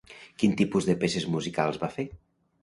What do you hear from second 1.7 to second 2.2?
va fer?